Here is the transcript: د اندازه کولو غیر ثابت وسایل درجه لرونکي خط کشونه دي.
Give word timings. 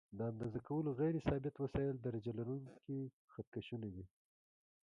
د 0.17 0.19
اندازه 0.31 0.59
کولو 0.67 0.89
غیر 0.99 1.15
ثابت 1.27 1.55
وسایل 1.57 1.95
درجه 2.05 2.31
لرونکي 2.39 2.99
خط 3.31 3.47
کشونه 3.55 3.87
دي. 3.95 4.05